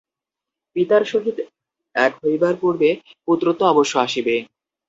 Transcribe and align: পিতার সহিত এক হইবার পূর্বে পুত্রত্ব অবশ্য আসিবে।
পিতার 0.75 1.03
সহিত 1.11 1.37
এক 1.95 2.11
হইবার 2.21 2.53
পূর্বে 2.61 2.89
পুত্রত্ব 3.27 3.61
অবশ্য 3.73 3.93
আসিবে। 4.05 4.35